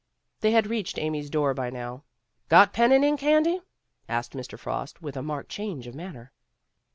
[0.39, 2.03] They had reached Amy's door by now.
[2.49, 3.61] "Got pen and ink handy?"
[4.09, 4.57] asked Mr.
[4.57, 6.31] Frost, with a marked change of manner.